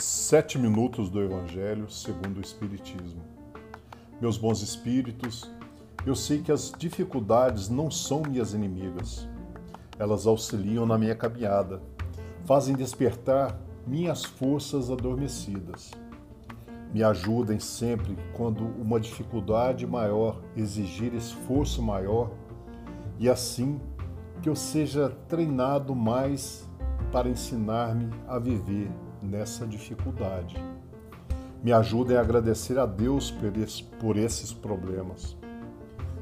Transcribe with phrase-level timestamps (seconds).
[0.00, 3.20] Sete minutos do Evangelho segundo o Espiritismo.
[4.18, 5.50] Meus bons espíritos,
[6.06, 9.28] eu sei que as dificuldades não são minhas inimigas.
[9.98, 11.82] Elas auxiliam na minha caminhada,
[12.46, 15.90] fazem despertar minhas forças adormecidas.
[16.94, 22.30] Me ajudem sempre quando uma dificuldade maior exigir esforço maior
[23.18, 23.78] e assim
[24.40, 26.66] que eu seja treinado mais
[27.12, 28.90] para ensinar-me a viver
[29.22, 30.56] nessa dificuldade.
[31.62, 33.34] Me ajudem a agradecer a Deus
[34.00, 35.36] por esses problemas.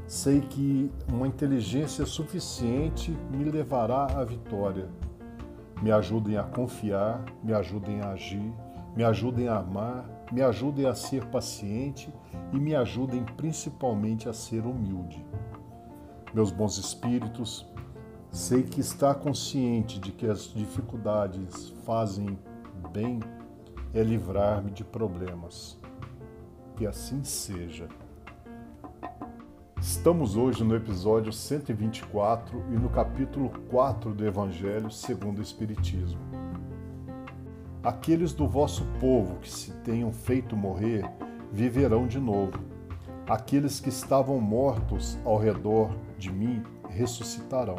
[0.07, 4.89] Sei que uma inteligência suficiente me levará à vitória.
[5.81, 8.53] Me ajudem a confiar, me ajudem a agir,
[8.97, 12.13] me ajudem a amar, me ajudem a ser paciente
[12.53, 15.25] e me ajudem principalmente a ser humilde.
[16.35, 17.67] Meus bons espíritos,
[18.31, 22.39] sei que estar consciente de que as dificuldades fazem
[22.79, 23.21] bem
[23.93, 25.79] é livrar-me de problemas.
[26.77, 27.89] Que assim seja.
[29.81, 36.21] Estamos hoje no episódio 124 e no capítulo 4 do Evangelho segundo o Espiritismo.
[37.83, 41.09] Aqueles do vosso povo que se tenham feito morrer
[41.53, 42.59] viverão de novo.
[43.29, 47.77] Aqueles que estavam mortos ao redor de mim ressuscitarão.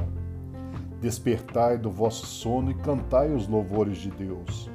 [1.01, 4.69] Despertai do vosso sono e cantai os louvores de Deus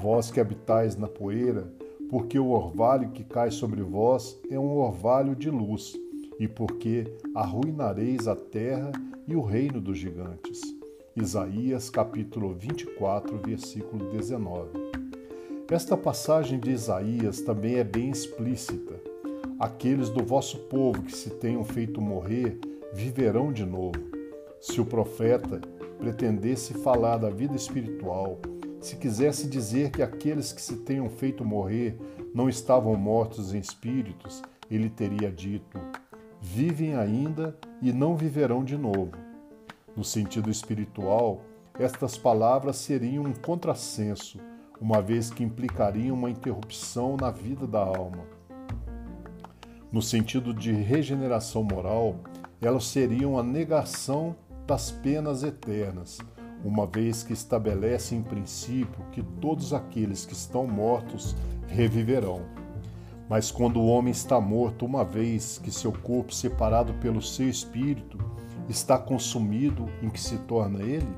[0.00, 1.70] vós que habitais na poeira,
[2.08, 5.94] porque o orvalho que cai sobre vós é um orvalho de luz,
[6.38, 8.90] e porque arruinareis a terra
[9.28, 10.60] e o reino dos gigantes.
[11.14, 14.70] Isaías capítulo 24, versículo 19.
[15.70, 18.94] Esta passagem de Isaías também é bem explícita.
[19.58, 22.58] Aqueles do vosso povo que se tenham feito morrer
[22.94, 24.00] viverão de novo.
[24.60, 25.60] Se o profeta
[25.98, 28.38] pretendesse falar da vida espiritual,
[28.80, 31.98] se quisesse dizer que aqueles que se tenham feito morrer
[32.34, 35.78] não estavam mortos em espíritos, ele teria dito:
[36.40, 39.12] vivem ainda e não viverão de novo.
[39.94, 41.42] No sentido espiritual,
[41.78, 44.38] estas palavras seriam um contrassenso,
[44.80, 48.24] uma vez que implicariam uma interrupção na vida da alma.
[49.92, 52.16] No sentido de regeneração moral,
[52.60, 54.36] elas seriam a negação
[54.66, 56.18] das penas eternas,
[56.64, 61.34] uma vez que estabelece em princípio que todos aqueles que estão mortos
[61.68, 62.42] reviverão.
[63.28, 68.18] Mas quando o homem está morto, uma vez que seu corpo, separado pelo seu espírito,
[68.68, 71.08] está consumido, em que se torna ele?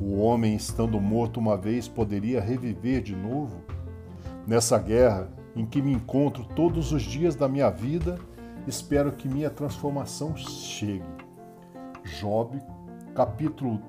[0.00, 3.60] O homem, estando morto uma vez, poderia reviver de novo?
[4.46, 8.18] Nessa guerra, em que me encontro todos os dias da minha vida,
[8.66, 11.04] espero que minha transformação chegue.
[12.18, 12.60] Job,
[13.14, 13.80] capítulo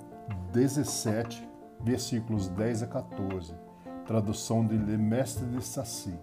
[0.51, 1.47] 17,
[1.83, 3.53] versículos 10 a 14,
[4.05, 6.13] tradução de Le Mestre de Saci.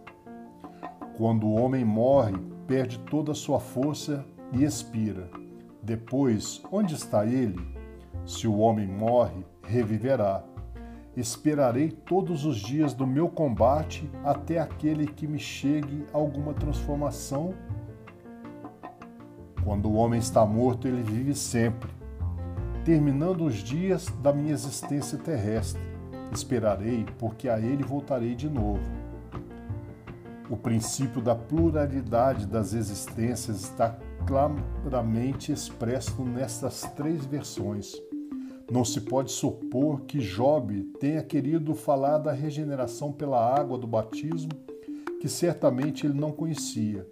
[1.17, 5.31] Quando o homem morre, perde toda a sua força e expira.
[5.83, 7.59] Depois, onde está ele?
[8.25, 10.45] Se o homem morre, reviverá.
[11.17, 17.55] Esperarei todos os dias do meu combate até aquele que me chegue alguma transformação.
[19.65, 21.98] Quando o homem está morto, ele vive sempre
[22.89, 25.83] terminando os dias da minha existência terrestre.
[26.33, 28.81] Esperarei, porque a ele voltarei de novo.
[30.49, 37.93] O princípio da pluralidade das existências está claramente expresso nestas três versões.
[38.73, 44.53] Não se pode supor que Job tenha querido falar da regeneração pela água do batismo,
[45.21, 47.07] que certamente ele não conhecia.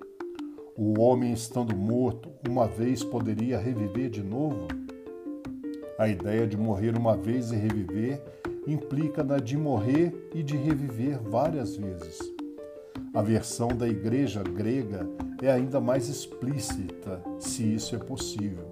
[0.74, 4.85] O homem, estando morto, uma vez poderia reviver de novo?
[5.98, 8.22] A ideia de morrer uma vez e reviver
[8.66, 12.18] implica na de morrer e de reviver várias vezes.
[13.14, 15.08] A versão da igreja grega
[15.40, 18.66] é ainda mais explícita, se isso é possível.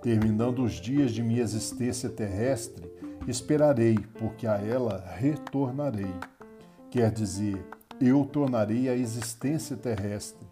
[0.00, 2.90] Terminando os dias de minha existência terrestre,
[3.26, 6.14] esperarei, porque a ela retornarei.
[6.90, 7.62] Quer dizer,
[8.00, 10.46] eu tornarei a existência terrestre.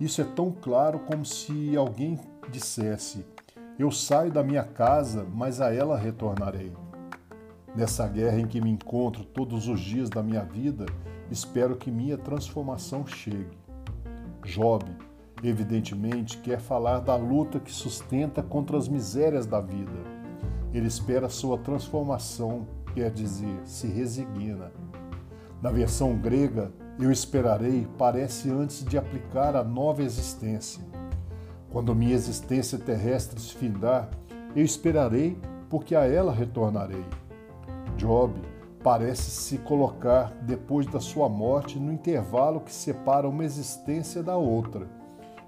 [0.00, 2.18] Isso é tão claro como se alguém
[2.50, 3.24] dissesse:
[3.78, 6.72] eu saio da minha casa, mas a ela retornarei.
[7.76, 10.84] Nessa guerra em que me encontro todos os dias da minha vida,
[11.30, 13.56] espero que minha transformação chegue.
[14.42, 14.84] Job,
[15.44, 20.18] evidentemente, quer falar da luta que sustenta contra as misérias da vida.
[20.74, 24.72] Ele espera sua transformação, quer dizer, se resigna.
[25.62, 30.82] Na versão grega, eu esperarei parece antes de aplicar a nova existência.
[31.70, 34.08] Quando minha existência terrestre se findar,
[34.56, 35.36] eu esperarei,
[35.68, 37.04] porque a ela retornarei.
[37.96, 38.40] Job,
[38.82, 44.88] parece se colocar depois da sua morte no intervalo que separa uma existência da outra,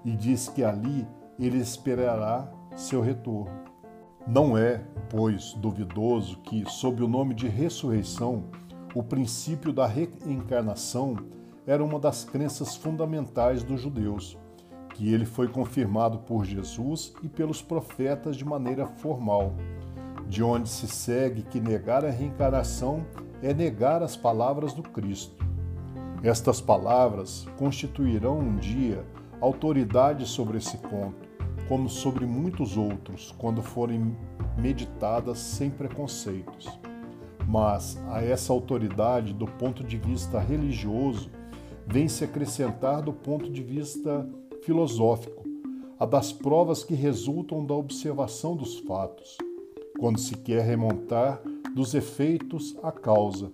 [0.05, 1.07] e diz que ali
[1.39, 3.51] ele esperará seu retorno.
[4.27, 8.43] Não é, pois, duvidoso que, sob o nome de ressurreição,
[8.93, 11.15] o princípio da reencarnação
[11.65, 14.37] era uma das crenças fundamentais dos judeus,
[14.93, 19.53] que ele foi confirmado por Jesus e pelos profetas de maneira formal,
[20.27, 23.05] de onde se segue que negar a reencarnação
[23.41, 25.45] é negar as palavras do Cristo.
[26.23, 29.03] Estas palavras constituirão um dia
[29.41, 31.27] autoridade sobre esse ponto,
[31.67, 34.15] como sobre muitos outros, quando forem
[34.55, 36.69] meditadas sem preconceitos.
[37.47, 41.31] Mas a essa autoridade, do ponto de vista religioso,
[41.87, 44.29] vem se acrescentar do ponto de vista
[44.61, 45.43] filosófico,
[45.99, 49.37] a das provas que resultam da observação dos fatos,
[49.99, 51.41] quando se quer remontar
[51.75, 53.51] dos efeitos à causa.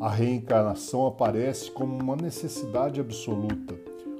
[0.00, 3.74] A reencarnação aparece como uma necessidade absoluta,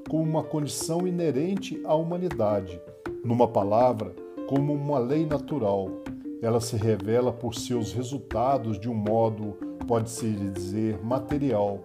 [0.09, 2.79] como uma condição inerente à humanidade,
[3.23, 4.15] numa palavra,
[4.47, 5.89] como uma lei natural.
[6.41, 9.57] Ela se revela por seus resultados de um modo,
[9.87, 11.79] pode-se dizer, material,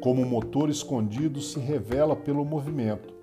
[0.00, 3.17] como um motor escondido se revela pelo movimento.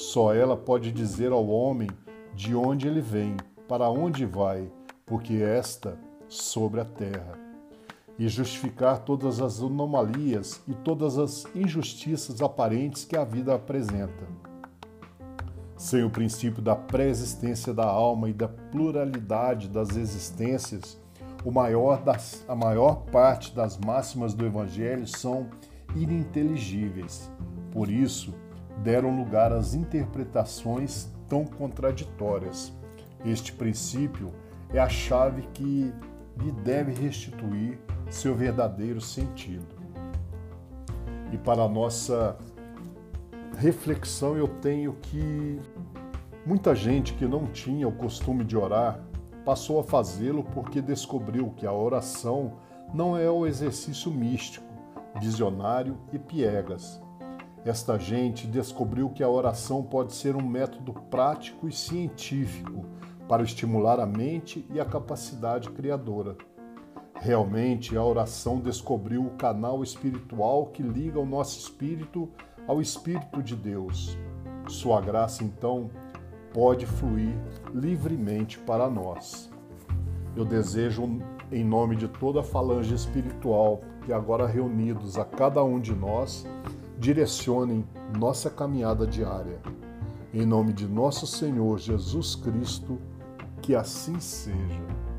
[0.00, 1.90] Só ela pode dizer ao homem
[2.34, 3.36] de onde ele vem,
[3.68, 4.72] para onde vai,
[5.04, 7.38] porque esta sobre a terra,
[8.18, 14.24] e justificar todas as anomalias e todas as injustiças aparentes que a vida apresenta.
[15.76, 20.98] Sem o princípio da pré-existência da alma e da pluralidade das existências,
[21.44, 25.50] maior das, a maior parte das máximas do Evangelho são
[25.94, 27.30] ininteligíveis.
[27.70, 28.32] Por isso,
[28.82, 32.72] deram lugar às interpretações tão contraditórias.
[33.24, 34.32] Este princípio
[34.72, 35.92] é a chave que
[36.38, 37.78] lhe deve restituir
[38.08, 39.80] seu verdadeiro sentido.
[41.32, 42.36] E para nossa
[43.56, 45.60] reflexão, eu tenho que
[46.44, 49.00] muita gente que não tinha o costume de orar
[49.44, 52.54] passou a fazê-lo porque descobriu que a oração
[52.92, 54.66] não é o exercício místico,
[55.20, 57.00] visionário e piegas.
[57.64, 62.86] Esta gente descobriu que a oração pode ser um método prático e científico
[63.28, 66.36] para estimular a mente e a capacidade criadora.
[67.14, 72.30] Realmente, a oração descobriu o canal espiritual que liga o nosso espírito
[72.66, 74.16] ao Espírito de Deus.
[74.66, 75.90] Sua graça, então,
[76.54, 77.34] pode fluir
[77.74, 79.50] livremente para nós.
[80.34, 81.20] Eu desejo,
[81.52, 86.46] em nome de toda a falange espiritual que agora reunidos a cada um de nós,
[87.00, 87.82] direcionem
[88.18, 89.58] nossa caminhada diária.
[90.34, 93.00] Em nome de nosso Senhor Jesus Cristo,
[93.62, 95.09] que assim seja.